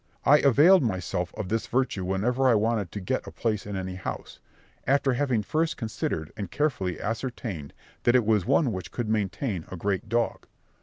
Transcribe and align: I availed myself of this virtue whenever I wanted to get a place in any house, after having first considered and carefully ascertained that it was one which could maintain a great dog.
I 0.25 0.39
availed 0.39 0.81
myself 0.81 1.31
of 1.35 1.47
this 1.49 1.67
virtue 1.67 2.03
whenever 2.03 2.49
I 2.49 2.55
wanted 2.55 2.91
to 2.91 2.99
get 2.99 3.27
a 3.27 3.31
place 3.31 3.67
in 3.67 3.75
any 3.75 3.93
house, 3.93 4.39
after 4.87 5.13
having 5.13 5.43
first 5.43 5.77
considered 5.77 6.33
and 6.35 6.49
carefully 6.49 6.99
ascertained 6.99 7.71
that 8.01 8.15
it 8.15 8.25
was 8.25 8.43
one 8.47 8.71
which 8.71 8.89
could 8.91 9.07
maintain 9.09 9.63
a 9.69 9.77
great 9.77 10.09
dog. 10.09 10.47